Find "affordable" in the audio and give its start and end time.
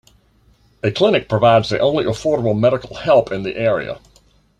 2.05-2.57